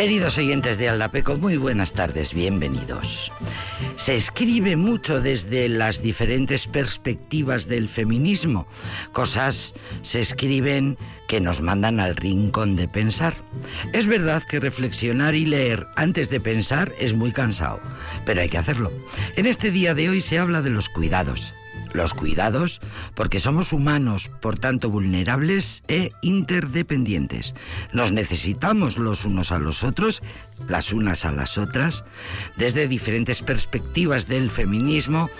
[0.00, 3.30] Queridos oyentes de Aldapeco, muy buenas tardes, bienvenidos.
[3.96, 8.66] Se escribe mucho desde las diferentes perspectivas del feminismo.
[9.12, 10.96] Cosas se escriben
[11.28, 13.34] que nos mandan al rincón de pensar.
[13.92, 17.78] Es verdad que reflexionar y leer antes de pensar es muy cansado,
[18.24, 18.90] pero hay que hacerlo.
[19.36, 21.52] En este día de hoy se habla de los cuidados
[21.92, 22.80] los cuidados,
[23.14, 27.54] porque somos humanos, por tanto vulnerables e interdependientes.
[27.92, 30.22] Nos necesitamos los unos a los otros,
[30.68, 32.04] las unas a las otras.
[32.56, 35.30] Desde diferentes perspectivas del feminismo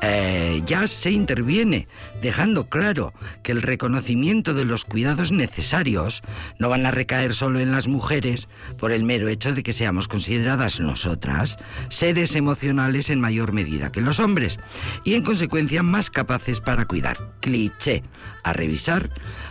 [0.00, 1.88] eh, ya se interviene,
[2.22, 3.12] dejando claro
[3.42, 6.22] que el reconocimiento de los cuidados necesarios
[6.58, 10.08] no van a recaer solo en las mujeres por el mero hecho de que seamos
[10.08, 14.58] consideradas nosotras seres emocionales en mayor medida que los hombres
[15.04, 17.18] y en consecuencia más capaces para cuidar.
[17.40, 18.02] Cliché
[18.44, 19.10] a revisar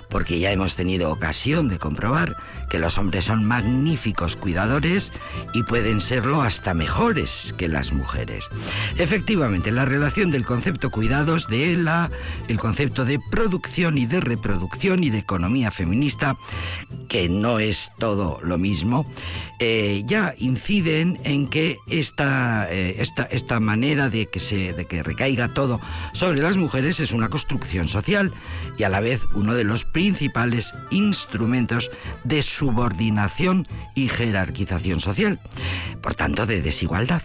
[0.09, 2.37] porque ya hemos tenido ocasión de comprobar
[2.69, 5.13] que los hombres son magníficos cuidadores
[5.53, 8.49] y pueden serlo hasta mejores que las mujeres.
[8.97, 12.11] Efectivamente, la relación del concepto cuidados de la
[12.47, 16.37] el concepto de producción y de reproducción y de economía feminista,
[17.07, 19.09] que no es todo lo mismo,
[19.59, 25.03] eh, ya inciden en que esta, eh, esta, esta manera de que, se, de que
[25.03, 25.79] recaiga todo
[26.13, 28.31] sobre las mujeres es una construcción social
[28.77, 31.89] y a la vez uno de los principales instrumentos
[32.23, 33.65] de subordinación
[33.95, 35.39] y jerarquización social,
[36.03, 37.23] por tanto de desigualdad.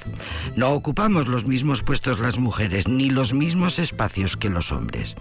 [0.56, 5.16] No ocupamos los mismos puestos las mujeres ni los mismos espacios que los hombres.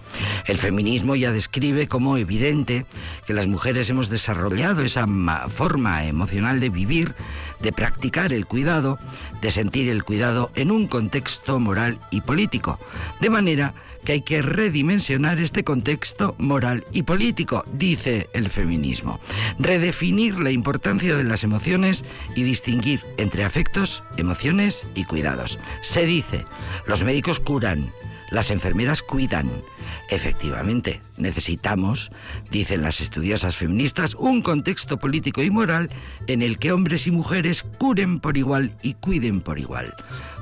[0.46, 2.86] El feminismo ya describe como evidente
[3.26, 5.06] que las mujeres hemos desarrollado esa
[5.48, 7.14] forma emocional de vivir,
[7.60, 8.98] de practicar el cuidado,
[9.42, 12.78] de sentir el cuidado en un contexto moral y político,
[13.20, 13.74] de manera
[14.04, 19.20] que hay que redimensionar este contexto moral y político, dice el feminismo.
[19.58, 22.04] Redefinir la importancia de las emociones
[22.34, 25.58] y distinguir entre afectos, emociones y cuidados.
[25.80, 26.44] Se dice,
[26.86, 27.92] los médicos curan,
[28.32, 29.50] las enfermeras cuidan.
[30.08, 32.10] Efectivamente, necesitamos,
[32.50, 35.90] dicen las estudiosas feministas, un contexto político y moral
[36.26, 39.94] en el que hombres y mujeres curen por igual y cuiden por igual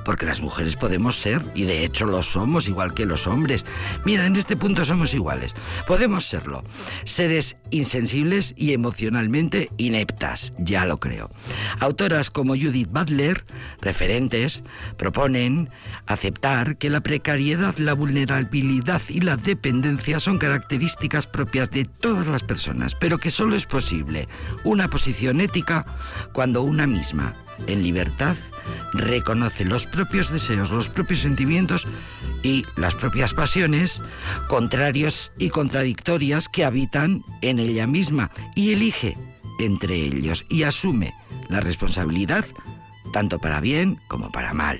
[0.03, 3.65] porque las mujeres podemos ser, y de hecho lo somos igual que los hombres.
[4.05, 5.55] Mira, en este punto somos iguales.
[5.87, 6.63] Podemos serlo.
[7.03, 11.29] Seres insensibles y emocionalmente ineptas, ya lo creo.
[11.79, 13.45] Autoras como Judith Butler,
[13.81, 14.63] referentes,
[14.97, 15.69] proponen
[16.05, 22.43] aceptar que la precariedad, la vulnerabilidad y la dependencia son características propias de todas las
[22.43, 24.27] personas, pero que solo es posible
[24.63, 25.85] una posición ética
[26.33, 27.35] cuando una misma
[27.67, 28.37] en libertad,
[28.93, 31.87] reconoce los propios deseos, los propios sentimientos
[32.43, 34.01] y las propias pasiones
[34.47, 39.17] contrarios y contradictorias que habitan en ella misma y elige
[39.59, 41.13] entre ellos y asume
[41.49, 42.45] la responsabilidad
[43.11, 44.79] tanto para bien como para mal.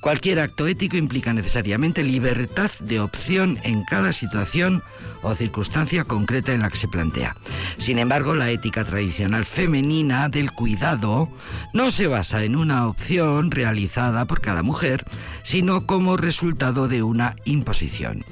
[0.00, 4.82] Cualquier acto ético implica necesariamente libertad de opción en cada situación
[5.22, 7.36] o circunstancia concreta en la que se plantea.
[7.76, 11.28] Sin embargo, la ética tradicional femenina del cuidado
[11.74, 15.04] no se basa en una opción realizada por cada mujer,
[15.42, 18.24] sino como resultado de una imposición.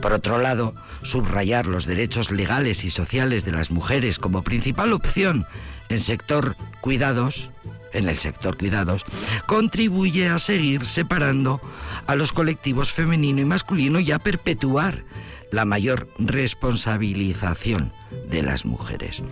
[0.00, 5.46] Por otro lado, subrayar los derechos legales y sociales de las mujeres como principal opción
[5.88, 7.50] en sector cuidados
[7.92, 9.04] en el sector cuidados,
[9.46, 11.60] contribuye a seguir separando
[12.06, 15.04] a los colectivos femenino y masculino y a perpetuar
[15.50, 17.92] la mayor responsabilización
[18.28, 19.22] de las mujeres.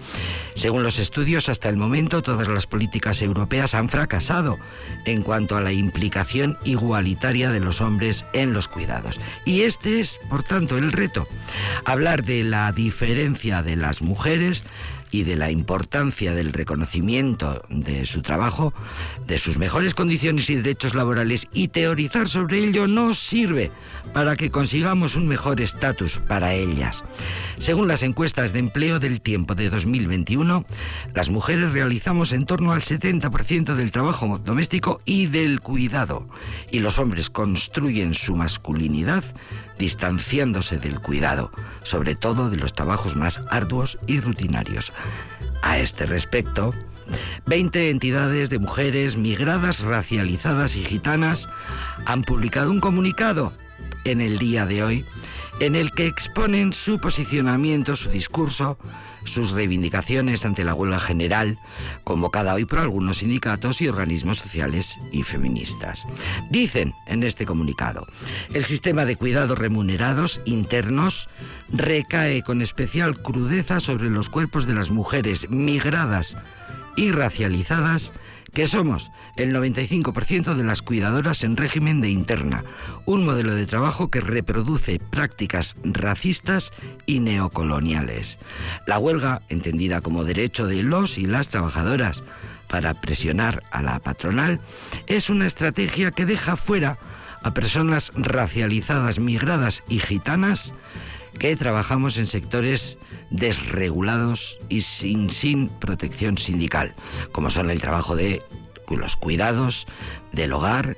[0.55, 4.59] Según los estudios, hasta el momento todas las políticas europeas han fracasado
[5.05, 9.21] en cuanto a la implicación igualitaria de los hombres en los cuidados.
[9.45, 11.27] Y este es, por tanto, el reto.
[11.85, 14.65] Hablar de la diferencia de las mujeres
[15.15, 18.75] y de la importancia del reconocimiento de su trabajo,
[19.29, 23.71] de sus mejores condiciones y derechos laborales y teorizar sobre ello no sirve
[24.13, 27.05] para que consigamos un mejor estatus para ellas.
[27.59, 30.65] Según las encuestas de empleo del tiempo de 2021,
[31.15, 36.29] las mujeres realizamos en torno al 70% del trabajo doméstico y del cuidado,
[36.73, 39.23] y los hombres construyen su masculinidad
[39.79, 41.53] distanciándose del cuidado,
[41.85, 44.93] sobre todo de los trabajos más arduos y rutinarios.
[45.63, 46.75] A este respecto,
[47.47, 51.49] 20 entidades de mujeres migradas, racializadas y gitanas
[52.07, 53.53] han publicado un comunicado
[54.05, 55.05] en el día de hoy
[55.61, 58.79] en el que exponen su posicionamiento, su discurso,
[59.25, 61.59] sus reivindicaciones ante la huelga general,
[62.03, 66.07] convocada hoy por algunos sindicatos y organismos sociales y feministas.
[66.51, 68.07] Dicen en este comunicado,
[68.53, 71.29] el sistema de cuidados remunerados internos
[71.71, 76.37] recae con especial crudeza sobre los cuerpos de las mujeres migradas
[76.97, 78.13] y racializadas
[78.55, 82.65] que somos el 95% de las cuidadoras en régimen de interna,
[83.05, 86.73] un modelo de trabajo que reproduce prácticas racistas
[87.05, 88.39] y neocoloniales.
[88.87, 92.23] La huelga, entendida como derecho de los y las trabajadoras
[92.69, 94.61] para presionar a la patronal,
[95.07, 96.97] es una estrategia que deja fuera
[97.43, 100.75] a personas racializadas, migradas y gitanas
[101.39, 102.99] que trabajamos en sectores
[103.31, 106.95] desregulados y sin, sin protección sindical,
[107.33, 108.43] como son el trabajo de
[108.91, 109.87] los cuidados,
[110.33, 110.97] del hogar,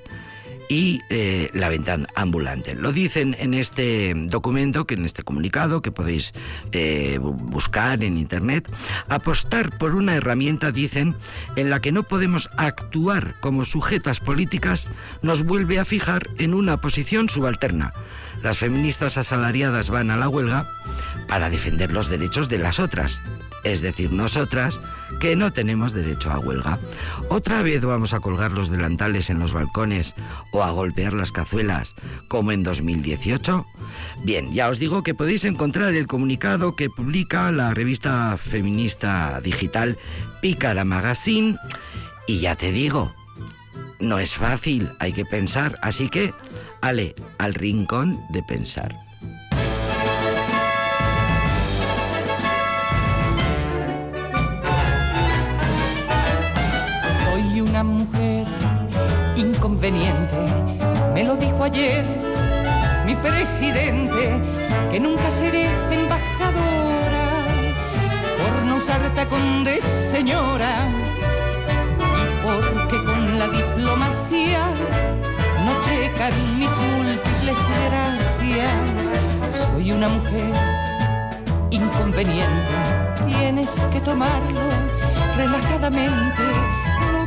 [0.68, 2.74] y eh, la venta ambulante.
[2.74, 6.32] Lo dicen en este documento, que en este comunicado que podéis
[6.72, 8.70] eh, buscar en internet,
[9.08, 11.16] apostar por una herramienta, dicen,
[11.56, 14.90] en la que no podemos actuar como sujetas políticas,
[15.22, 17.92] nos vuelve a fijar en una posición subalterna.
[18.42, 20.68] Las feministas asalariadas van a la huelga
[21.26, 23.22] para defender los derechos de las otras,
[23.64, 24.80] es decir, nosotras,
[25.20, 26.78] que no tenemos derecho a huelga.
[27.28, 30.14] Otra vez vamos a colgar los delantales en los balcones
[30.56, 31.94] o a golpear las cazuelas,
[32.28, 33.66] como en 2018.
[34.24, 39.98] Bien, ya os digo que podéis encontrar el comunicado que publica la revista feminista digital
[40.40, 41.58] Pícara Magazine.
[42.26, 43.14] Y ya te digo,
[44.00, 46.32] no es fácil, hay que pensar, así que,
[46.80, 49.05] ale, al rincón de pensar.
[61.76, 62.04] Ayer
[63.04, 64.40] mi presidente,
[64.90, 67.26] que nunca seré embajadora
[68.38, 69.80] por no usar tacón de
[70.10, 70.88] señora
[71.98, 74.60] y porque con la diplomacia
[75.64, 77.58] no checan mis múltiples
[77.88, 79.12] gracias.
[79.52, 80.52] Soy una mujer
[81.70, 82.74] inconveniente,
[83.26, 84.68] tienes que tomarlo
[85.36, 86.42] relajadamente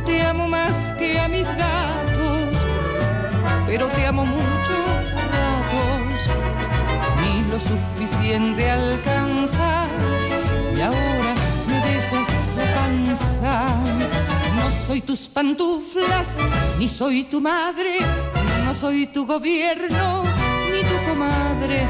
[0.04, 2.19] te amo más que a mis gatos,
[3.70, 4.74] pero te amo mucho
[5.14, 6.22] ratos,
[7.22, 9.86] ni lo suficiente alcanza,
[10.76, 11.34] y ahora
[11.68, 12.26] me besas
[12.56, 13.68] la panza.
[14.56, 16.36] No soy tus pantuflas,
[16.80, 17.98] ni soy tu madre,
[18.64, 20.24] no soy tu gobierno,
[20.72, 21.86] ni tu comadre,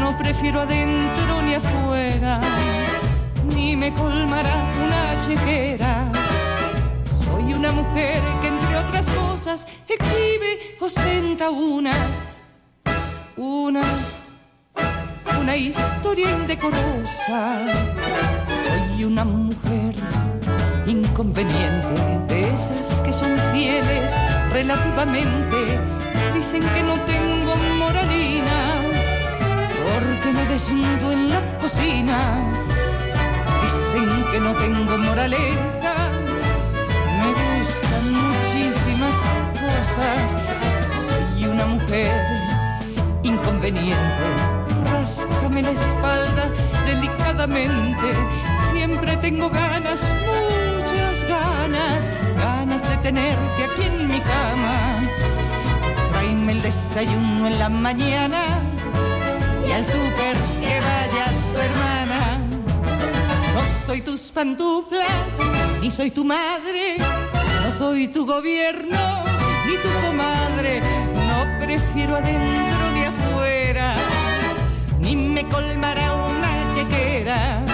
[0.00, 2.42] no prefiero adentro ni afuera,
[3.46, 6.04] ni me colmará una chequera.
[7.24, 8.20] Soy una mujer
[8.88, 12.24] otras cosas exhibe, ostenta unas,
[13.36, 13.82] una,
[15.40, 17.66] una historia indecorosa.
[18.66, 19.94] Soy una mujer
[20.86, 21.94] inconveniente,
[22.28, 24.10] de esas que son fieles
[24.52, 25.78] relativamente.
[26.34, 28.80] Dicen que no tengo moralina,
[29.84, 32.52] porque me desnudo en la cocina.
[33.62, 34.98] Dicen que no tengo
[39.84, 42.14] Soy una mujer
[43.22, 44.24] inconveniente.
[44.90, 46.50] Ráscame la espalda
[46.86, 48.12] delicadamente.
[48.72, 55.02] Siempre tengo ganas, muchas ganas, ganas de tenerte aquí en mi cama.
[56.12, 58.62] Tráeme el desayuno en la mañana
[59.68, 62.38] y al súper que vaya tu hermana.
[63.54, 65.38] No soy tus pantuflas,
[65.82, 66.96] ni soy tu madre,
[67.62, 69.13] no soy tu gobierno
[70.14, 70.80] comadre,
[71.26, 73.96] no prefiero adentro ni afuera,
[75.00, 77.64] ni me colmará una chequera.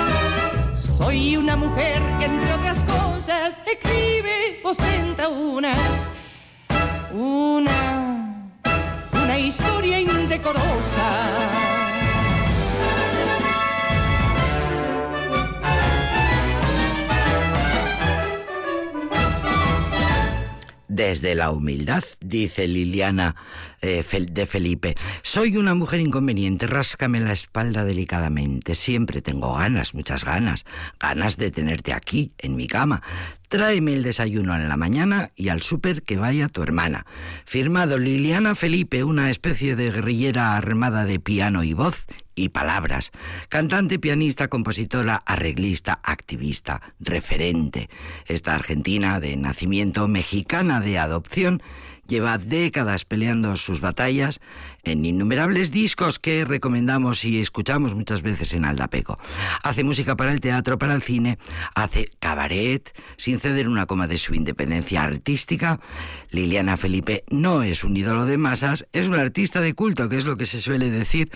[0.76, 6.10] Soy una mujer que entre otras cosas exhibe, ostenta unas,
[7.12, 8.48] una,
[9.12, 11.69] una historia indecorosa.
[21.00, 23.34] Desde la humildad, dice Liliana
[23.80, 24.94] eh, de Felipe.
[25.22, 28.74] Soy una mujer inconveniente, ráscame la espalda delicadamente.
[28.74, 30.66] Siempre tengo ganas, muchas ganas,
[31.00, 33.02] ganas de tenerte aquí, en mi cama.
[33.48, 37.06] Tráeme el desayuno en la mañana y al súper que vaya tu hermana.
[37.46, 42.04] Firmado Liliana Felipe, una especie de guerrillera armada de piano y voz
[42.40, 43.12] y palabras.
[43.48, 47.88] Cantante, pianista, compositora, arreglista, activista, referente.
[48.26, 51.62] Esta argentina de nacimiento, mexicana de adopción,
[52.10, 54.40] lleva décadas peleando sus batallas
[54.82, 59.18] en innumerables discos que recomendamos y escuchamos muchas veces en Aldapeco.
[59.62, 61.38] Hace música para el teatro, para el cine,
[61.74, 65.80] hace cabaret, sin ceder una coma de su independencia artística.
[66.30, 70.26] Liliana Felipe no es un ídolo de masas, es un artista de culto, que es
[70.26, 71.30] lo que se suele decir.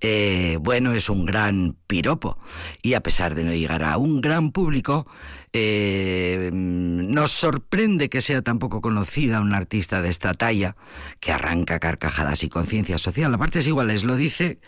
[0.00, 2.38] Eh, bueno, es un gran piropo
[2.82, 5.06] y a pesar de no llegar a un gran público,
[5.52, 10.76] Eh, nos sorprende que sea tan poco conocida una artista de esta talla,
[11.20, 13.34] que arranca carcajadas y conciencia social.
[13.34, 14.58] A partes iguales lo dice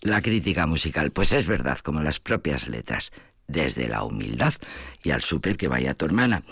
[0.00, 1.10] la crítica musical.
[1.10, 3.12] Pues es verdad, como las propias letras
[3.46, 4.54] desde la humildad
[5.02, 6.42] y al súper que vaya tu hermana.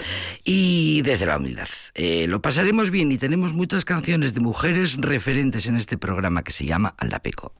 [0.44, 1.68] Y desde la humildad.
[1.94, 6.52] Eh, lo pasaremos bien y tenemos muchas canciones de mujeres referentes en este programa que
[6.52, 7.54] se llama Aldapeco.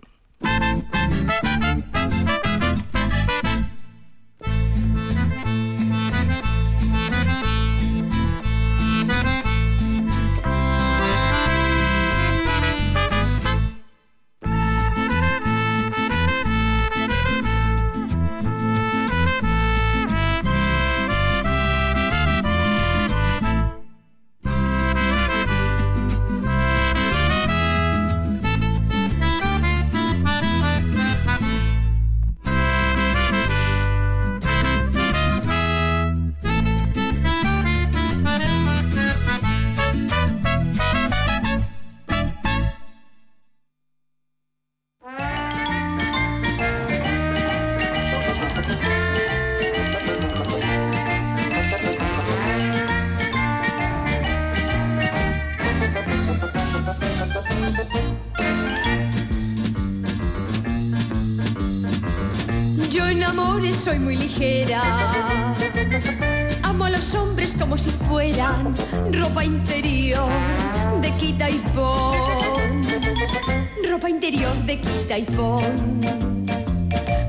[74.31, 76.01] De quita y pon.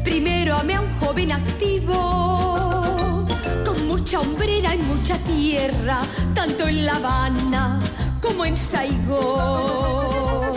[0.03, 3.25] Primero amé a un joven activo,
[3.65, 6.03] con mucha hombrera y mucha tierra,
[6.35, 7.79] tanto en La Habana
[8.21, 10.53] como en Saigón.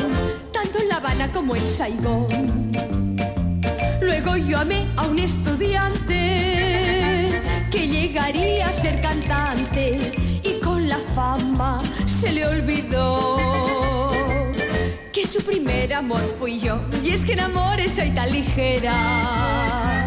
[0.53, 2.71] Tanto en La Habana como en Saigón
[4.03, 6.21] Luego yo amé a un estudiante
[7.71, 13.84] que llegaría a ser cantante y con la fama se le olvidó
[15.35, 16.79] su primer amor fui yo.
[17.03, 20.07] Y es que en amores soy tan ligera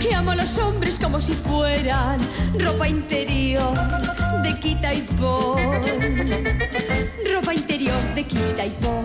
[0.00, 2.18] que amo a los hombres como si fueran
[2.56, 3.74] ropa interior
[4.44, 5.58] de quita y pon.
[7.32, 9.04] Ropa interior de quita y pon.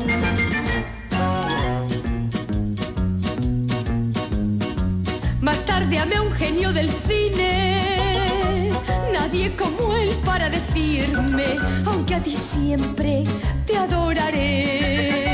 [5.42, 8.70] Más tarde amé a un genio del cine,
[9.12, 11.56] nadie como él para decirme,
[11.86, 13.24] aunque a ti siempre
[13.66, 15.25] te adoraré.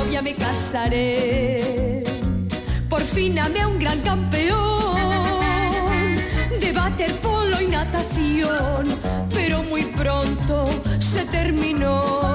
[0.00, 2.02] Novia me casaré.
[2.88, 4.96] Por fin amé a un gran campeón
[6.58, 8.84] de waterpolo y natación,
[9.34, 10.64] pero muy pronto
[10.98, 12.30] se terminó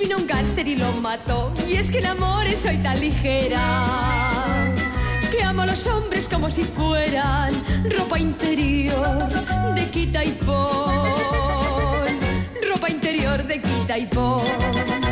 [0.00, 1.52] vino un gángster y lo mató.
[1.66, 3.60] Y es que en amores soy tan ligera
[5.30, 7.52] que amo a los hombres como si fueran
[7.90, 9.18] ropa interior
[9.74, 12.04] de quita y pon.
[12.68, 15.09] Ropa interior de quita y pon.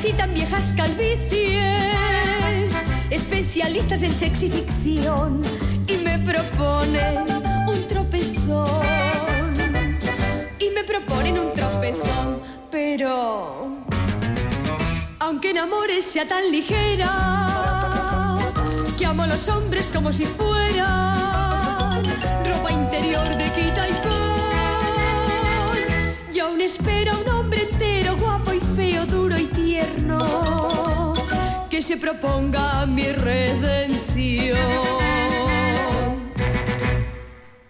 [0.00, 2.72] Citan viejas calvicies,
[3.10, 5.42] especialistas en sexy ficción,
[5.86, 7.26] y me proponen
[7.66, 9.54] un tropezón.
[10.58, 13.68] Y me proponen un tropezón, pero
[15.18, 18.38] aunque en amores sea tan ligera,
[18.96, 21.07] que amo a los hombres como si fuera
[23.08, 25.68] interior de quita y pon.
[26.32, 31.14] Y aún espera un hombre entero, guapo y feo, duro y tierno,
[31.70, 34.58] que se proponga mi redención.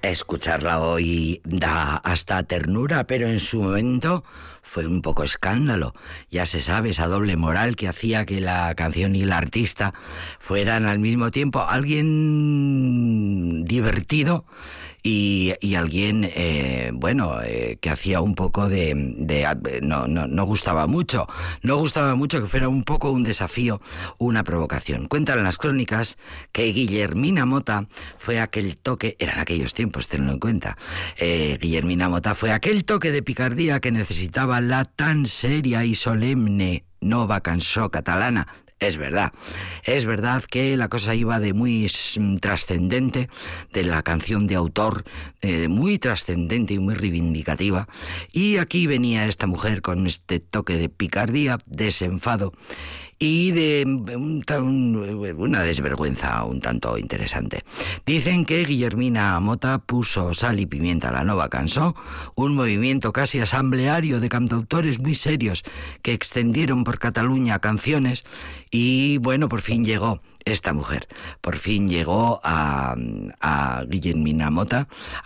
[0.02, 4.24] Escucharla hoy da hasta ternura, pero en su momento
[4.68, 5.94] fue un poco escándalo.
[6.30, 9.94] Ya se sabe esa doble moral que hacía que la canción y el artista
[10.38, 14.44] fueran al mismo tiempo alguien divertido
[15.02, 18.94] y, alguien, eh, bueno, eh, que hacía un poco de...
[19.82, 21.26] no, no, no, gustaba mucho,
[21.62, 23.80] no gustaba mucho que fuera un poco un desafío,
[24.18, 25.06] una provocación.
[25.06, 26.18] Cuentan las crónicas
[26.52, 27.86] que Guillermina Mota
[28.18, 30.76] fue aquel toque, eran aquellos tiempos, tenlo en cuenta,
[31.16, 36.84] eh, Guillermina Mota fue aquel toque de picardía que necesitaba la tan seria y solemne
[37.00, 38.46] nova canción catalana
[38.80, 39.32] es verdad,
[39.82, 41.90] es verdad que la cosa iba de muy
[42.40, 43.28] trascendente,
[43.72, 45.04] de la canción de autor,
[45.40, 47.88] eh, muy trascendente y muy reivindicativa.
[48.30, 52.52] Y aquí venía esta mujer con este toque de picardía, desenfado
[53.18, 57.62] y de una desvergüenza un tanto interesante.
[58.06, 61.94] Dicen que Guillermina Mota puso sal y pimienta a la nova cansó,
[62.34, 65.64] un movimiento casi asambleario de cantautores muy serios
[66.02, 68.24] que extendieron por Cataluña canciones
[68.70, 71.08] y bueno, por fin llegó esta mujer.
[71.40, 72.94] Por fin llegó a,
[73.40, 73.84] a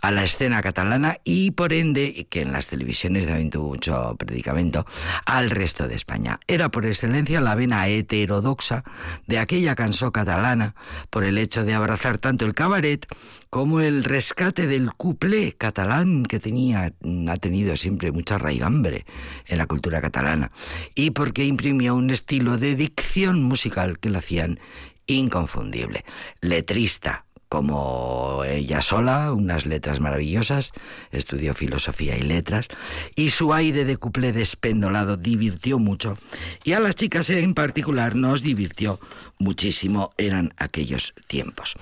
[0.00, 4.86] a la escena catalana y por ende, que en las televisiones también tuvo mucho predicamento,
[5.26, 6.40] al resto de España.
[6.46, 8.84] Era por excelencia la vena heterodoxa
[9.26, 10.74] de aquella canción catalana
[11.10, 13.06] por el hecho de abrazar tanto el cabaret
[13.52, 16.94] como el rescate del cuplé catalán que tenía,
[17.28, 19.04] ha tenido siempre mucha raigambre
[19.46, 20.50] en la cultura catalana
[20.94, 24.58] y porque imprimía un estilo de dicción musical que lo hacían
[25.06, 26.06] inconfundible.
[26.40, 30.72] Letrista, como ella sola, unas letras maravillosas,
[31.10, 32.68] estudió filosofía y letras,
[33.14, 36.16] y su aire de cuplé despendolado divirtió mucho,
[36.64, 38.98] y a las chicas en particular nos divirtió
[39.38, 41.74] muchísimo, eran aquellos tiempos.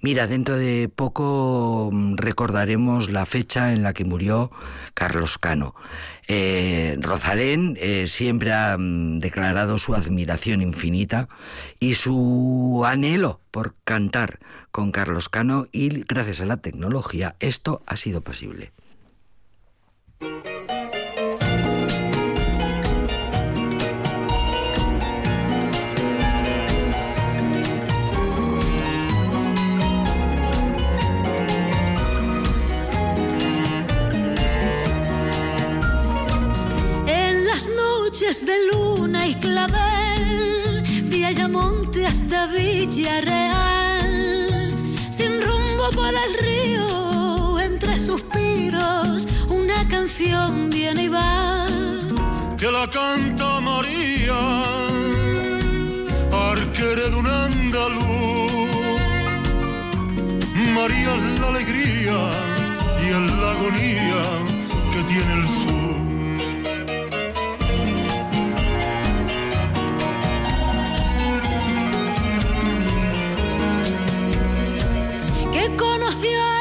[0.00, 4.50] Mira, dentro de poco mm, recordaremos la fecha en la que murió
[4.94, 5.74] Carlos Cano.
[6.30, 11.26] Eh, Rosalén eh, siempre ha mm, declarado su admiración infinita
[11.80, 14.38] y su anhelo por cantar
[14.70, 18.72] con Carlos Cano y gracias a la tecnología esto ha sido posible.
[38.18, 43.14] De luna y clavel, de Ayamonte hasta Villarreal,
[45.08, 51.68] sin rumbo por el río, entre suspiros, una canción viene y va.
[52.58, 54.64] Que la canta María,
[56.50, 58.02] arquere de un andaluz.
[60.74, 62.18] María es la alegría
[63.00, 64.22] y es la agonía
[64.92, 65.67] que tiene el
[75.78, 76.57] conoció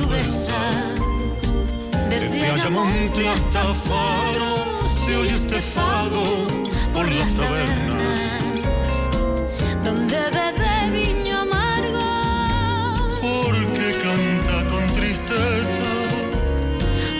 [0.00, 0.08] sur
[2.70, 4.64] monte hasta Faro
[5.04, 6.46] se oye este fado
[6.92, 9.10] por las tabernas.
[9.84, 11.98] donde bebe viño amargo.
[13.20, 15.90] Porque canta con tristeza.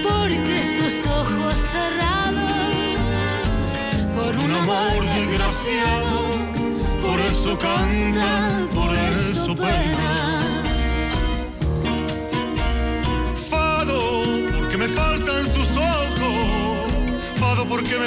[0.03, 3.71] Porque sus ojos cerrados
[4.17, 6.11] por un amor desgraciado
[7.03, 10.30] por eso canta por eso pena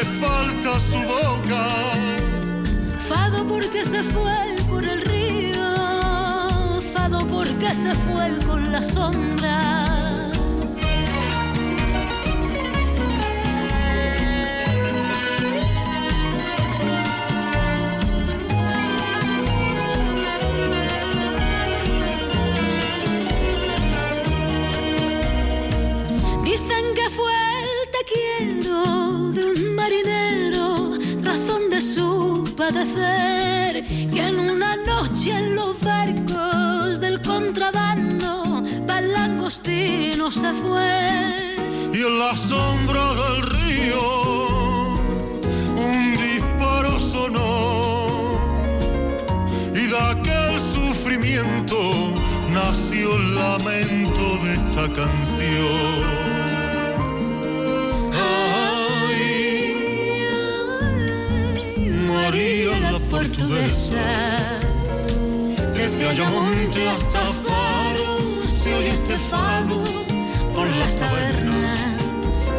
[0.06, 1.64] falta su boca.
[3.00, 6.82] Fado porque se fue por el río.
[6.94, 10.03] Fado porque se fue con la sombra
[35.24, 41.56] noche en los barcos del contrabando Palangostino se fue.
[41.94, 44.98] Y en la sombra del río
[45.78, 48.38] un disparo sonó
[49.74, 51.78] y de aquel sufrimiento
[52.52, 56.24] nació el lamento de esta canción.
[63.14, 64.53] portuguesa.
[66.04, 69.82] Desde Ayamonte hasta Faro se oye este fado
[70.54, 72.52] por las tabernas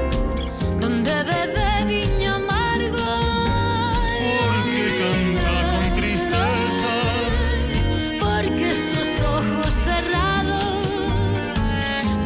[0.80, 3.06] donde bebe viña amargo.
[4.40, 6.94] Porque canta con tristeza.
[8.18, 10.86] Porque sus ojos cerrados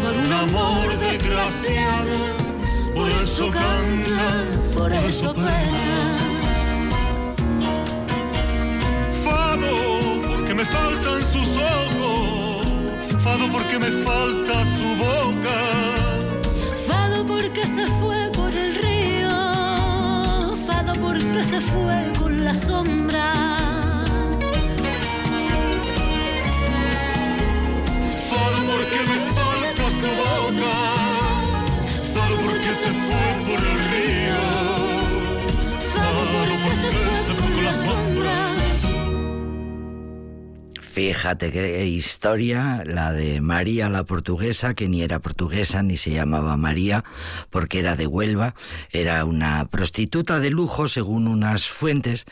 [0.01, 2.39] por un amor desgraciado
[3.39, 5.35] eso canta, por eso
[13.39, 15.57] fado porque me falta su boca.
[16.87, 23.33] Fado porque se fue por el río, fado porque se fue con la sombra.
[28.31, 30.75] Fado porque me falta su boca,
[32.15, 34.43] fado porque se fue por el río,
[35.95, 36.23] fado
[36.65, 37.28] porque se fue
[40.99, 46.57] Fíjate qué historia, la de María la portuguesa, que ni era portuguesa ni se llamaba
[46.57, 47.05] María,
[47.51, 48.57] porque era de Huelva,
[48.91, 52.27] era una prostituta de lujo, según unas fuentes,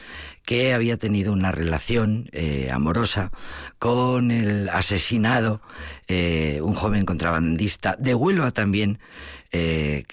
[0.44, 3.31] que había tenido una relación eh, amorosa
[3.79, 5.61] con el asesinado,
[6.09, 8.98] eh, un joven contrabandista de Huelva también,
[9.57, 10.05] eh,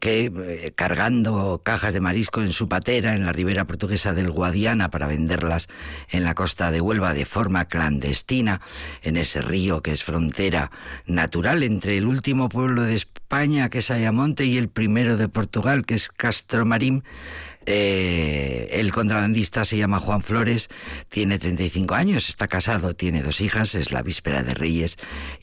[0.00, 4.90] que eh, cargando cajas de marisco en su patera en la ribera portuguesa del Guadiana
[4.90, 5.68] para venderlas
[6.10, 8.60] en la costa de Huelva de forma clandestina,
[9.02, 10.70] en ese río que es frontera
[11.06, 15.86] natural entre el último pueblo de España, que es Ayamonte, y el primero de Portugal,
[15.86, 17.04] que es Castromarín,
[17.70, 20.70] eh, el contrabandista se llama Juan Flores,
[21.10, 24.96] tiene 35 años, está casado, tiene dos hijas, es la víspera de Reyes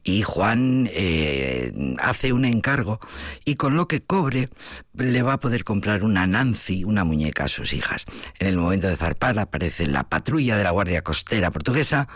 [0.04, 3.00] y Juan eh, hace un encargo
[3.46, 4.50] y con lo que cobre
[4.94, 8.06] le va a poder comprar una Nancy, una muñeca a sus hijas.
[8.40, 12.08] En el momento de zarpar aparece la patrulla de la Guardia Costera Portuguesa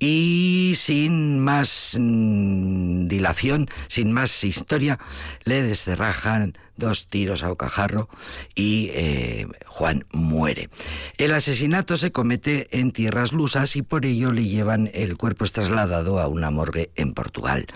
[0.00, 4.98] y sin más mm, dilación, sin más historia,
[5.44, 8.08] le descerrajan dos tiros a bocajarro
[8.54, 10.70] y eh, Juan muere.
[11.18, 15.52] El asesinato se comete en tierras lusas y por ello le llevan el cuerpo es
[15.52, 17.66] trasladado a una morgue en Portugal.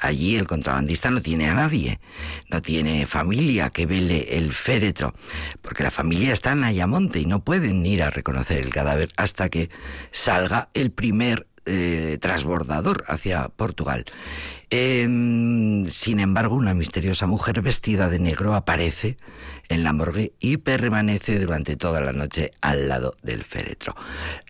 [0.00, 2.00] Allí el contrabandista no tiene a nadie,
[2.50, 5.14] no tiene familia que vele el féretro,
[5.62, 9.48] porque la familia está en Ayamonte y no pueden ir a reconocer el cadáver hasta
[9.48, 9.70] que
[10.10, 14.04] salga el primer eh, transbordador hacia Portugal.
[14.70, 15.02] Eh,
[15.88, 19.16] sin embargo, una misteriosa mujer vestida de negro aparece
[19.68, 23.94] en la morgue y permanece durante toda la noche al lado del féretro.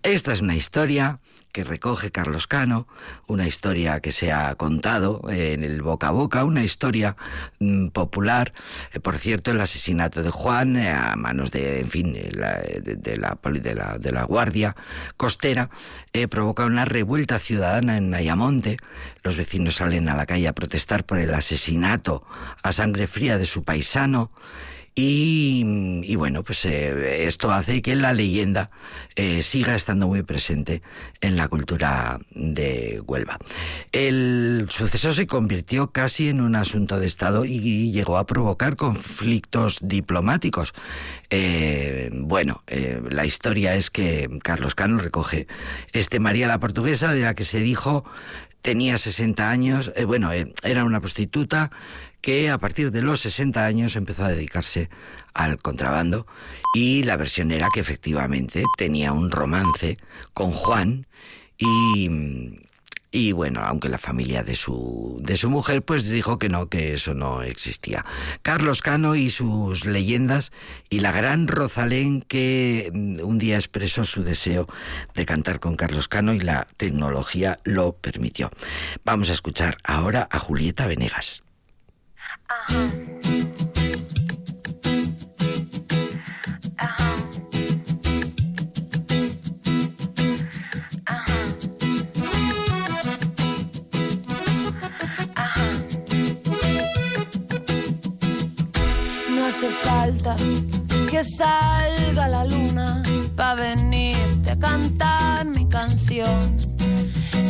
[0.03, 1.21] Esta es una historia
[1.57, 2.87] que recoge Carlos Cano,
[3.27, 7.17] una historia que se ha contado en el boca a boca, una historia
[7.61, 8.53] mm, popular.
[8.93, 12.61] Eh, por cierto, el asesinato de Juan eh, a manos de, en fin, eh, la-
[12.61, 14.77] de, la, de, la, de la Guardia
[15.17, 15.71] Costera
[16.13, 18.77] eh, provoca una revuelta ciudadana en Ayamonte.
[19.23, 22.23] Los vecinos salen a la calle a protestar por el asesinato
[22.63, 24.31] a sangre fría de su paisano.
[24.99, 28.71] Y, bueno, pues eh, esto hace que la leyenda
[29.15, 30.81] eh, siga estando muy presente
[31.21, 33.39] en la cultura de Huelva.
[33.93, 39.81] El suceso se convirtió casi en un asunto de Estado y, llegó a provocar conflictos
[39.83, 40.73] diplomáticos.
[41.29, 45.47] Eh, bueno, eh, la historia es que Carlos Cano recoge
[45.93, 48.05] este María la Portuguesa, de la que se dijo
[48.67, 51.71] tenía 60 años, eh, bueno, eh, era una prostituta
[52.21, 54.91] que a partir de los 60 años empezó a dedicarse
[55.35, 56.27] al contrabando
[56.75, 59.99] y la versión era que efectivamente tenía un romance
[60.35, 61.07] con Juan
[61.57, 62.59] y,
[63.17, 66.93] y bueno, aunque la familia de su, de su mujer pues dijo que no, que
[66.93, 68.05] eso no existía.
[68.43, 70.53] Carlos Cano y sus leyendas
[70.91, 74.69] y la gran Rosalén que mm, un día expresó su deseo
[75.15, 78.51] de cantar con Carlos Cano y la tecnología lo permitió.
[79.03, 81.43] Vamos a escuchar ahora a Julieta Venegas.
[99.57, 100.37] Hace falta
[101.11, 103.03] que salga la luna
[103.35, 106.59] para venirte a cantar mi canción.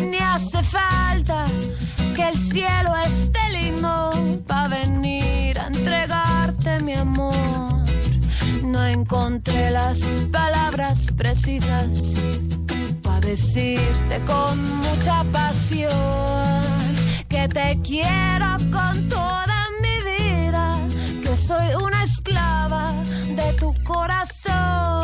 [0.08, 1.46] Ni hace falta
[2.14, 4.12] que el cielo esté lindo
[4.46, 7.34] para venir a entregarte mi amor.
[8.62, 9.98] No encontré las
[10.30, 12.20] palabras precisas
[13.02, 15.90] para decirte con mucha pasión
[17.28, 19.15] que te quiero con que
[21.36, 22.92] soy una esclava
[23.36, 24.95] de tu corazón.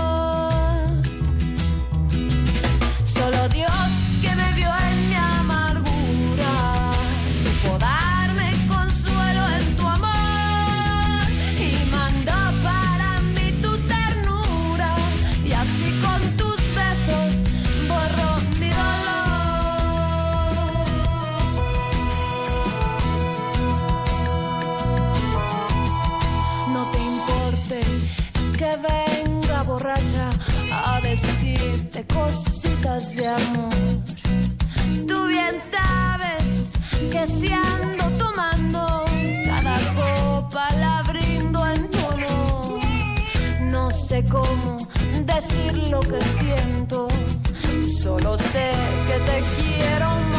[44.28, 44.78] Cómo
[45.24, 47.08] decir lo que siento,
[48.02, 48.72] solo sé
[49.06, 50.31] que te quiero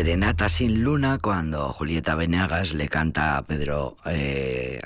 [0.00, 4.80] serenata sin luna cuando Julieta Venegas le canta a Pedro eh,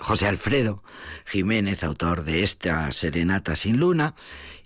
[0.00, 0.82] José Alfredo
[1.26, 4.16] Jiménez, autor de esta serenata sin luna,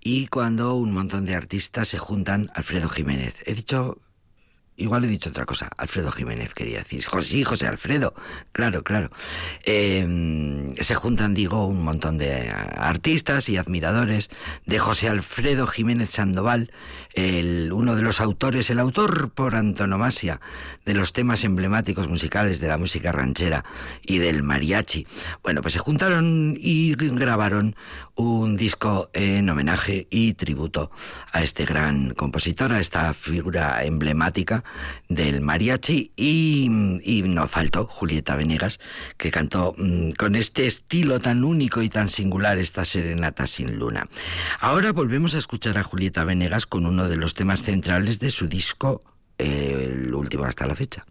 [0.01, 3.35] y cuando un montón de artistas se juntan Alfredo Jiménez.
[3.45, 3.99] He dicho
[4.83, 5.69] Igual he dicho otra cosa.
[5.77, 7.05] Alfredo Jiménez quería decir.
[7.07, 8.15] Jo- Sí, José Alfredo.
[8.51, 9.11] Claro, claro.
[9.65, 14.29] Eh, se juntan, digo, un montón de artistas y admiradores
[14.67, 16.73] de José Alfredo Jiménez Sandoval,
[17.15, 20.41] el, uno de los autores, el autor por antonomasia
[20.85, 23.65] de los temas emblemáticos musicales de la música ranchera
[24.03, 25.07] y del mariachi.
[25.45, 27.77] Bueno, pues se juntaron y grabaron
[28.23, 30.91] un disco en homenaje y tributo
[31.33, 34.63] a este gran compositor, a esta figura emblemática
[35.09, 38.79] del mariachi y, no faltó Julieta Venegas
[39.17, 44.09] que cantó mm, con este estilo tan único y tan singular esta serenata sin luna.
[44.61, 48.47] Ahora volvemos a escuchar a Julieta Venegas con uno de los temas centrales de su
[48.47, 49.03] disco,
[49.39, 51.05] el último hasta la fecha.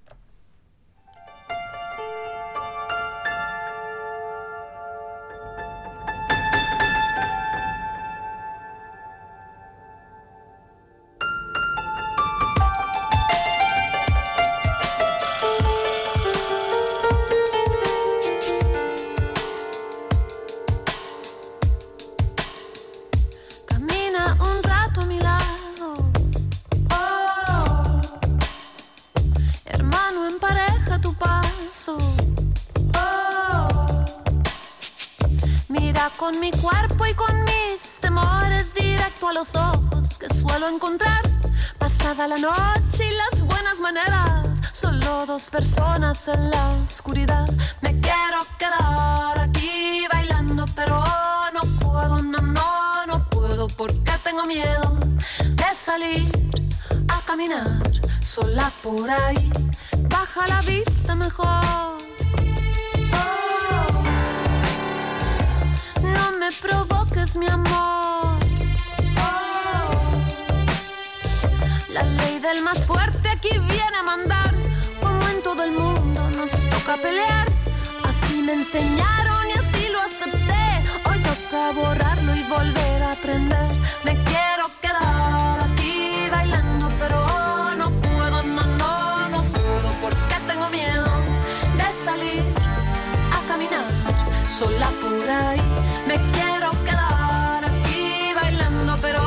[94.62, 95.62] sola por ahí.
[96.08, 99.22] Me quiero quedar aquí bailando, pero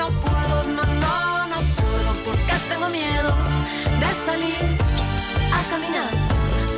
[0.00, 3.30] no puedo, no, no, no puedo, porque tengo miedo
[4.02, 4.64] de salir
[5.58, 6.12] a caminar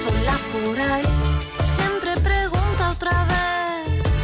[0.03, 1.09] sola por ahí.
[1.77, 4.21] Siempre pregunta otra vez.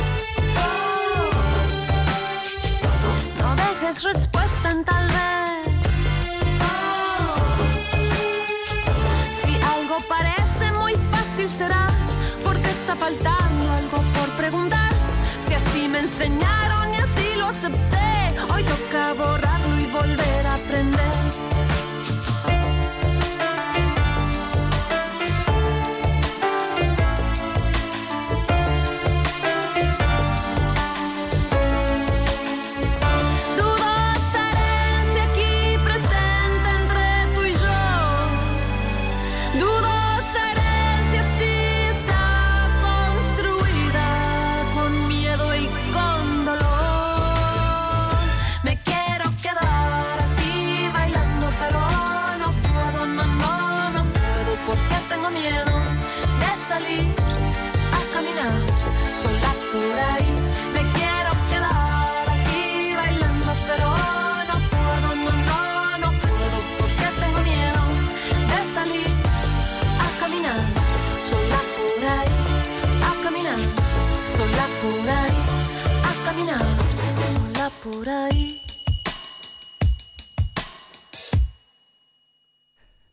[3.42, 6.00] No dejes respuesta en tal vez.
[9.38, 11.86] Si algo parece muy fácil será
[12.44, 13.53] porque está faltando
[14.36, 14.90] preguntar.
[15.40, 21.13] Si así me enseñaron y así lo acepté, hoy toca borrarlo y volver a aprender.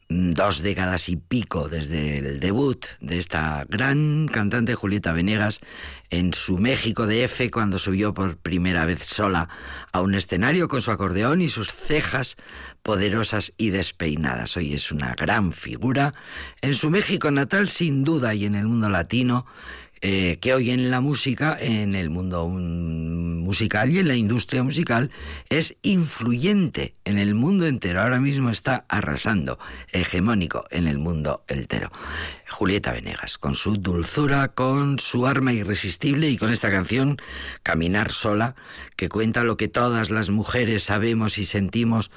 [0.10, 5.60] Dos décadas y pico desde el debut de esta gran cantante Julieta Venegas
[6.10, 9.50] en su México de F cuando subió por primera vez sola
[9.92, 12.38] a un escenario con su acordeón y sus cejas
[12.82, 14.56] poderosas y despeinadas.
[14.58, 16.12] Hoy es una gran figura
[16.62, 19.46] en su México natal sin duda y en el mundo latino
[20.02, 24.64] eh, que hoy en la música, en el mundo mm, musical y en la industria
[24.64, 25.12] musical,
[25.50, 28.02] es influyente en el mundo entero.
[28.02, 29.60] Ahora mismo está arrasando,
[29.92, 31.92] hegemónico en el mundo entero.
[32.50, 37.18] Julieta Venegas, con su dulzura, con su arma irresistible y con esta canción,
[37.64, 38.56] Caminar sola,
[38.96, 42.12] que cuenta lo que todas las mujeres sabemos y sentimos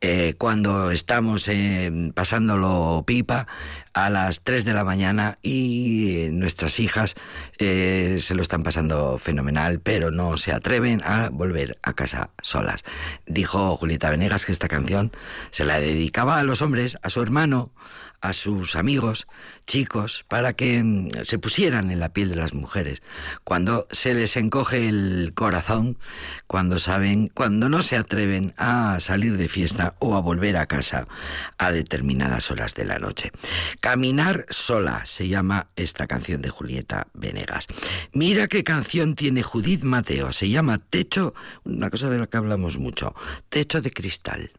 [0.00, 3.46] eh, cuando estamos eh, pasándolo pipa
[3.92, 7.16] a las 3 de la mañana y eh, nuestras hijas
[7.58, 12.84] eh, se lo están pasando fenomenal, pero no se atreven a volver a casa solas.
[13.26, 15.10] Dijo Julieta Venegas que esta canción
[15.50, 17.72] se la dedicaba a los hombres, a su hermano,
[18.20, 19.26] a sus amigos,
[19.66, 23.02] chicos, para que mm, se pusieran en la piel de las mujeres.
[23.44, 25.98] Cuando se les encoge el corazón,
[26.46, 31.06] cuando saben, cuando no se atreven a salir de fiesta o a volver a casa
[31.58, 33.30] a determinadas horas de la noche.
[33.80, 37.66] Caminar sola se llama esta canción de Julieta Venegas.
[38.12, 40.32] Mira qué canción tiene Judith Mateo.
[40.32, 43.14] Se llama Techo, una cosa de la que hablamos mucho,
[43.48, 44.52] Techo de Cristal.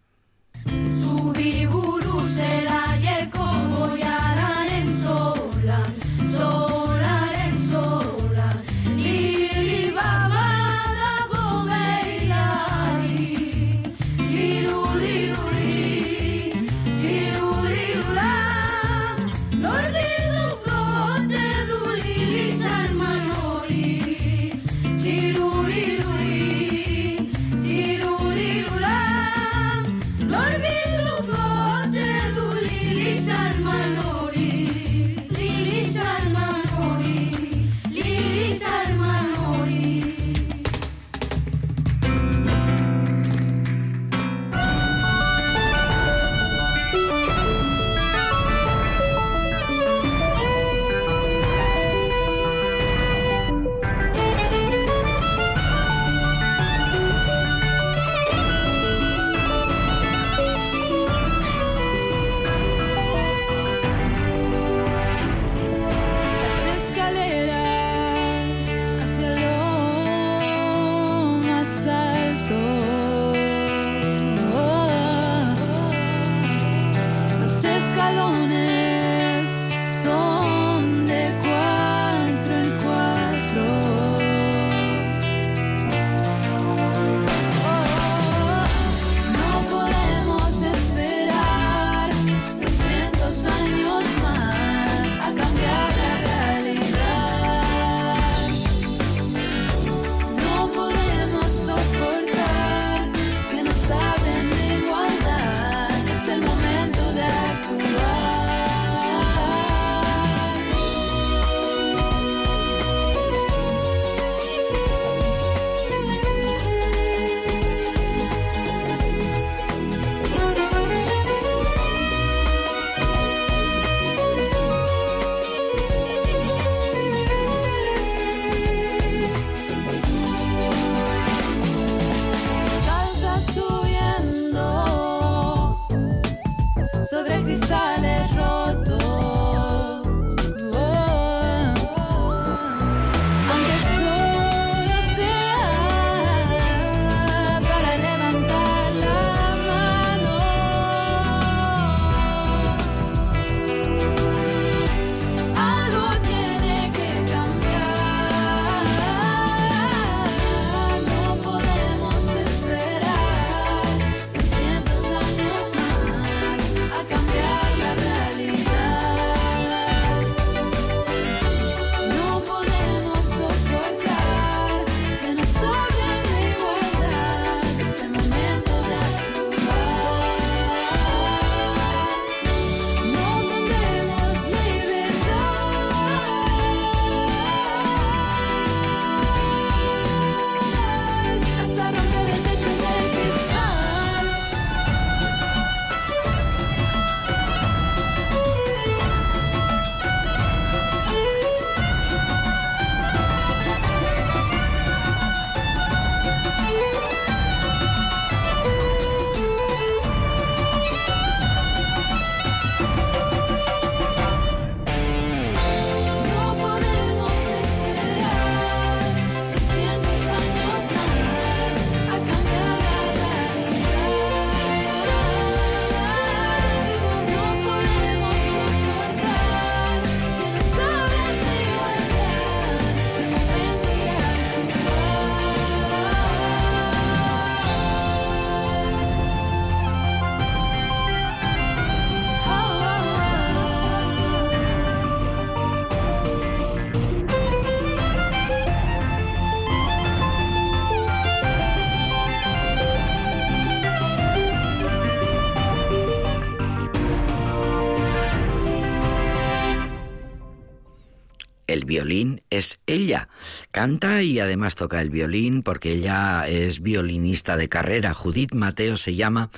[261.80, 263.30] El violín es ella.
[263.72, 268.14] Canta y además toca el violín porque ella es violinista de carrera.
[268.14, 269.50] Judith Mateo se llama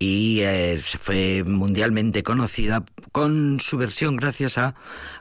[0.00, 4.74] y eh, fue mundialmente conocida con su versión gracias a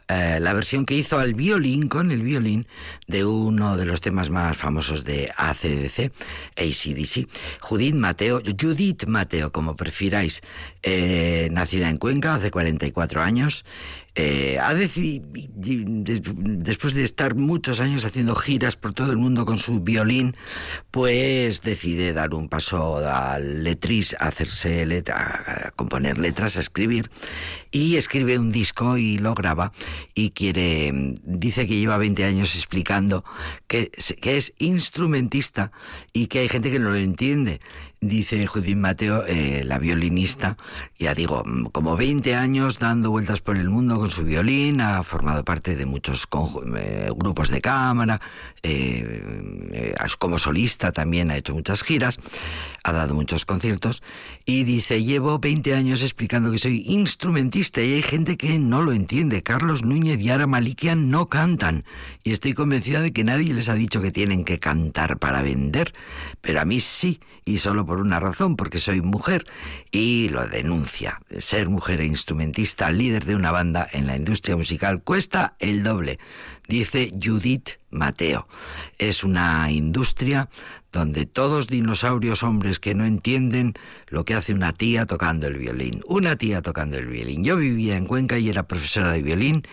[0.08, 2.66] eh, la versión que hizo al violín, con el violín,
[3.06, 6.12] de uno de los temas más famosos de ACDC,
[6.58, 7.30] ACDC.
[7.60, 10.42] Judith Mateo, Judith Mateo, como prefiráis,
[10.82, 13.66] eh, nacida en Cuenca hace 44 años,
[14.22, 15.14] eh, ha después
[16.94, 20.36] de estar muchos años haciendo giras por todo el mundo con su violín,
[20.92, 27.10] pues decide dar un paso al letris, a hacerse letra, a componer letras, a escribir,
[27.72, 29.72] y escribe un disco y lo graba
[30.14, 30.92] y quiere,
[31.24, 33.24] dice que lleva 20 años explicando
[33.68, 33.92] que,
[34.22, 35.72] que es instrumentista
[36.12, 37.62] y que hay gente que no lo entiende
[38.02, 40.58] dice Judith Mateo, eh, la violinista,
[40.98, 45.44] ya digo, como 20 años dando vueltas por el mundo con su violín, ha formado
[45.44, 46.28] parte de muchos
[46.78, 48.22] eh, grupos de cámara,
[48.64, 52.20] eh, como solista también ha hecho muchas giras,
[52.84, 54.02] ha dado muchos conciertos,
[54.46, 58.94] y dice, llevo 20 años explicando que soy instrumentista y hay gente que no lo
[58.94, 59.44] entiende.
[59.44, 61.84] Carlos Núñez y Ara Malikian no cantan,
[62.24, 65.94] y estoy convencida de que nadie les ha dicho que tienen que cantar para vender,
[66.42, 69.46] pero a mí sí, y solo por una razón, porque soy mujer,
[69.92, 71.20] y lo denuncia.
[71.38, 76.20] Ser mujer e instrumentista, líder de una banda en la industria musical, cuesta el doble,
[76.68, 78.48] dice Judith Mateo.
[79.00, 80.50] Es una industria
[80.92, 83.74] donde todos dinosaurios hombres que no entienden
[84.08, 86.02] lo que hace una tía tocando el violín.
[86.08, 87.44] Una tía tocando el violín.
[87.44, 89.64] Yo vivía en Cuenca y era profesora de violín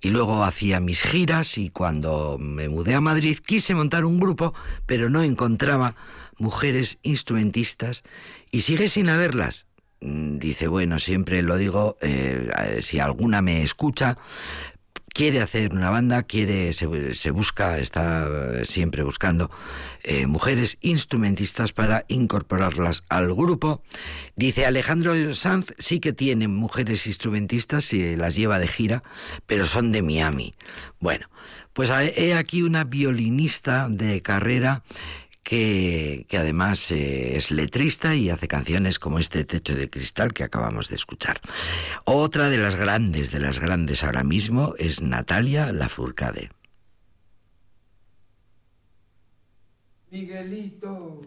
[0.00, 4.54] y luego hacía mis giras y cuando me mudé a Madrid quise montar un grupo,
[4.86, 5.94] pero no encontraba
[6.40, 8.02] mujeres instrumentistas
[8.50, 9.66] y sigue sin haberlas.
[10.00, 14.16] Mm, dice, bueno, siempre lo digo, eh, si alguna me escucha,
[15.12, 16.86] quiere hacer una banda, quiere, se,
[17.30, 19.50] busca, está siempre buscando
[20.02, 23.82] eh, mujeres instrumentistas para incorporarlas al grupo.
[24.36, 29.02] Dice Alejandro Sanz, sí que tiene mujeres instrumentistas y las lleva de gira,
[29.46, 30.54] pero son de Miami.
[31.00, 31.28] Bueno,
[31.72, 34.82] pues he aquí una violinista de carrera
[35.42, 40.88] que, además eh, es letrista y hace canciones como este Techo de Cristal que acabamos
[40.88, 41.40] de escuchar.
[42.04, 46.50] Otra de las grandes, de las grandes ahora mismo es Natalia Lafourcade.
[50.10, 51.22] Miguelito.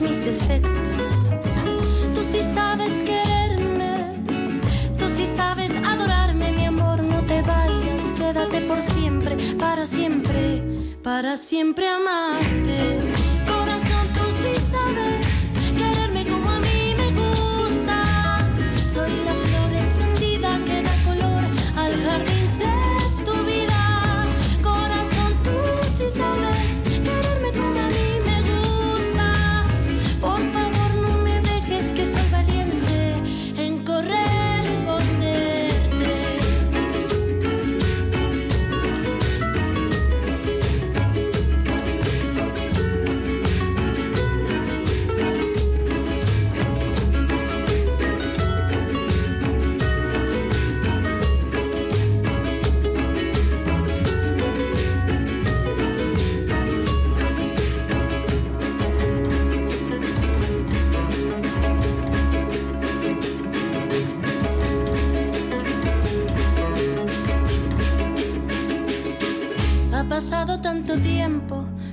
[0.00, 1.02] Mis defectos.
[2.14, 4.14] Tú sí sabes quererme,
[4.98, 10.62] tú sí sabes adorarme, mi amor, no te vayas, quédate por siempre, para siempre,
[11.02, 12.47] para siempre amarte.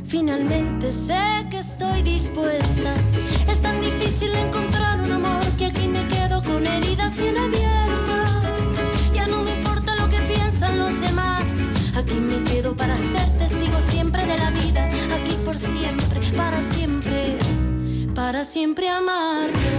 [0.05, 2.93] Finalmente sé que estoy dispuesta.
[3.49, 8.75] Es tan difícil encontrar un amor que aquí me quedo con heridas bien abiertas.
[9.13, 11.43] Ya no me importa lo que piensan los demás.
[11.95, 14.85] Aquí me quedo para ser testigo siempre de la vida.
[15.17, 17.37] Aquí por siempre, para siempre,
[18.15, 19.74] para siempre amarlos.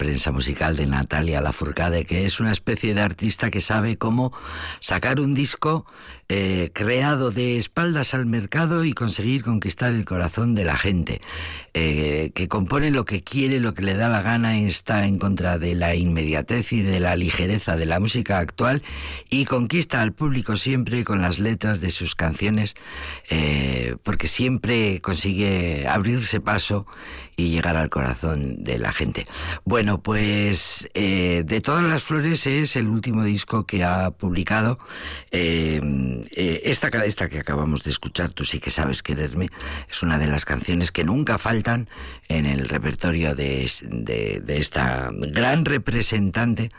[0.00, 4.32] Prensa musical de Natalia Lafourcade que es una especie de artista que sabe cómo
[4.80, 5.84] sacar un disco
[6.32, 11.20] eh, creado de espaldas al mercado y conseguir conquistar el corazón de la gente,
[11.74, 15.58] eh, que compone lo que quiere, lo que le da la gana, está en contra
[15.58, 18.84] de la inmediatez y de la ligereza de la música actual
[19.28, 22.76] y conquista al público siempre con las letras de sus canciones,
[23.28, 26.86] eh, porque siempre consigue abrirse paso
[27.36, 29.26] y llegar al corazón de la gente.
[29.64, 34.78] Bueno, pues de todas las flores es el último disco que ha publicado.
[35.30, 39.50] Eh, esta, esta que acabamos de escuchar, Tú sí que sabes quererme,
[39.88, 41.88] es una de las canciones que nunca faltan
[42.28, 43.64] en el repertorio de,
[44.48, 46.70] esta gran representante,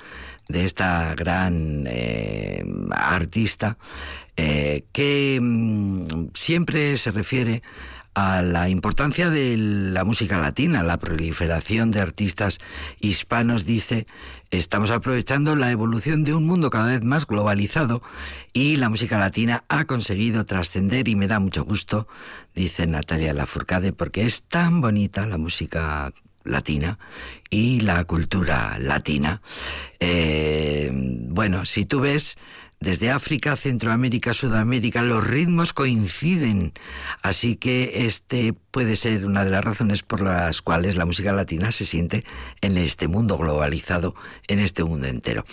[0.48, 3.78] de esta gran eh, artista,
[4.38, 7.62] eh, que mm, siempre se refiere
[8.14, 12.60] a la importancia de la música latina, la proliferación de artistas
[13.00, 14.06] hispanos, dice,
[14.50, 18.02] estamos aprovechando la evolución de un mundo cada vez más globalizado
[18.54, 22.08] y la música latina ha conseguido trascender y me da mucho gusto,
[22.54, 26.12] dice Natalia Lafourcade, porque es tan bonita la música
[26.44, 27.00] latina
[27.50, 29.42] y la cultura latina.
[30.00, 32.38] Eh, bueno, si tú ves
[32.82, 36.74] desde África, Centroamérica, Sudamérica, los ritmos coinciden.
[37.22, 41.72] Así que este puede ser una de las razones por las cuales la música latina
[41.72, 42.26] se siente
[42.62, 44.16] en este mundo globalizado,
[44.48, 45.46] en este mundo entero.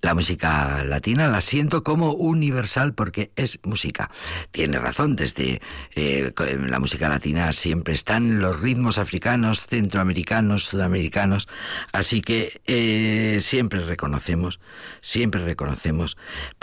[0.00, 4.10] La música latina la siento como universal porque es música.
[4.50, 5.60] Tiene razón, desde
[5.94, 6.32] eh,
[6.66, 11.46] la música latina siempre están los ritmos africanos, centroamericanos, sudamericanos,
[11.92, 14.58] así que eh, siempre reconocemos,
[15.00, 16.16] siempre reconocemos.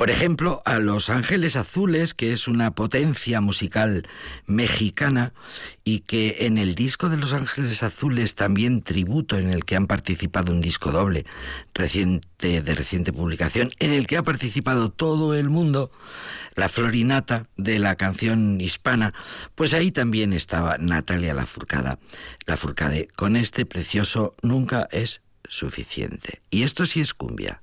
[0.10, 4.07] Ejemplo, a Los Ángeles Azules, que es una potencia musical
[4.45, 5.34] mexicana
[5.84, 9.88] y que en el disco de Los Ángeles Azules, también tributo, en el que han
[9.88, 11.26] participado un disco doble
[11.74, 15.91] reciente, de reciente publicación, en el que ha participado todo el mundo,
[16.55, 19.14] la florinata de la canción hispana,
[19.55, 21.47] pues ahí también estaba Natalia la
[22.45, 26.41] Lafourcade, con este precioso Nunca es suficiente.
[26.49, 27.62] Y esto sí es cumbia.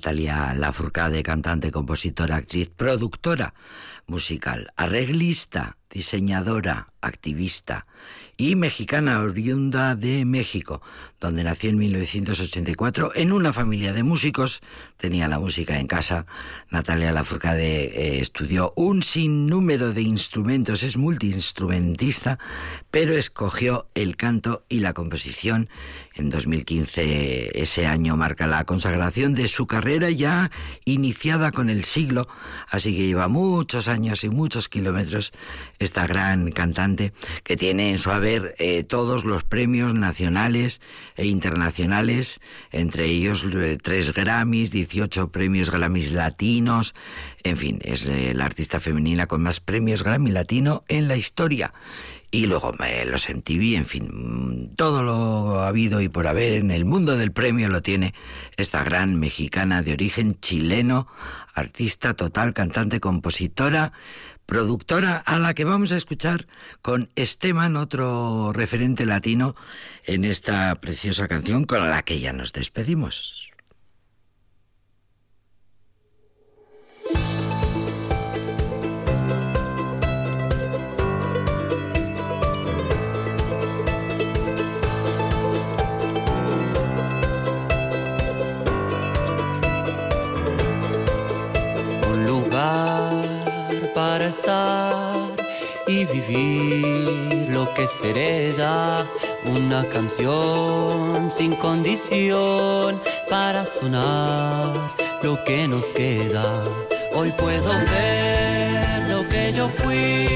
[0.00, 3.52] Natalia Lafourcade, cantante, compositora, actriz, productora
[4.06, 7.86] musical, arreglista, diseñadora, activista
[8.36, 10.80] y mexicana oriunda de México,
[11.20, 14.62] donde nació en 1984 en una familia de músicos,
[14.96, 16.24] tenía la música en casa.
[16.70, 22.38] Natalia Lafourcade eh, estudió un sinnúmero de instrumentos, es multiinstrumentista,
[22.90, 25.68] pero escogió el canto y la composición.
[26.20, 30.50] En 2015 ese año marca la consagración de su carrera ya
[30.84, 32.28] iniciada con el siglo,
[32.68, 35.32] así que lleva muchos años y muchos kilómetros
[35.78, 40.82] esta gran cantante que tiene en su haber eh, todos los premios nacionales
[41.16, 42.40] e internacionales,
[42.70, 46.94] entre ellos eh, tres Grammys, 18 premios Grammys latinos,
[47.44, 51.72] en fin, es eh, la artista femenina con más premios Grammy latino en la historia.
[52.32, 56.84] Y luego eh, los MTV, en fin, todo lo habido y por haber en el
[56.84, 58.14] mundo del premio lo tiene
[58.56, 61.08] esta gran mexicana de origen chileno,
[61.54, 63.92] artista total, cantante, compositora,
[64.46, 66.46] productora, a la que vamos a escuchar
[66.82, 69.56] con Esteban, otro referente latino,
[70.04, 73.49] en esta preciosa canción con la que ya nos despedimos.
[98.00, 99.06] Se hereda,
[99.44, 102.98] una canción sin condición
[103.28, 104.72] para sonar
[105.22, 106.64] lo que nos queda.
[107.14, 110.26] Hoy puedo ver lo que yo fui,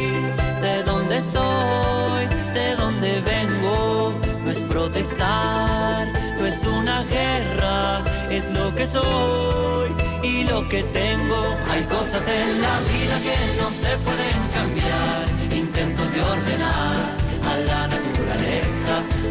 [0.61, 8.75] de dónde soy, de dónde vengo, no es protestar, no es una guerra, es lo
[8.75, 9.89] que soy
[10.23, 11.57] y lo que tengo.
[11.71, 14.84] Hay cosas en la vida que no se pueden cambiar,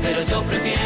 [0.04, 0.83] pero yo prefiero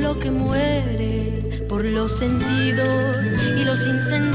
[0.00, 3.16] lo que muere, por los sentidos
[3.56, 4.27] y los incendios.